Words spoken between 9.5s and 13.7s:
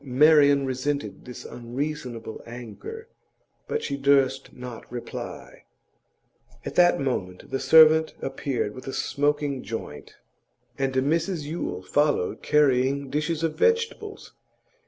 joint, and Mrs Yule followed carrying dishes of